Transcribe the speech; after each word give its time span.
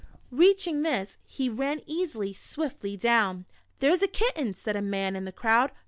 Reaching 0.31 0.81
this, 0.81 1.19
he 1.27 1.47
ran 1.47 1.81
easily, 1.85 2.33
swiftly 2.33 2.97
down." 2.97 3.45
There 3.81 3.95
's 3.95 4.01
a 4.01 4.07
kitten," 4.07 4.55
said 4.55 4.75
a 4.75 4.81
man 4.81 5.15
in 5.15 5.25
the 5.25 5.31
crowd. 5.31 5.71